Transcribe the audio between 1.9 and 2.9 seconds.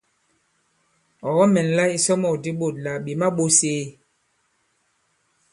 isɔmɔ̂k di ɓôt